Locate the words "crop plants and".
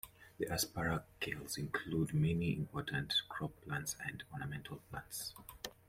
3.29-4.23